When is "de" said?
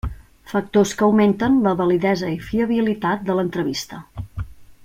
3.29-3.37